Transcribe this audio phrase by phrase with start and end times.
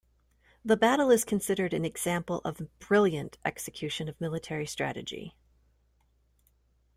[0.65, 5.35] The battle is considered an example of brilliant execution of military strategy.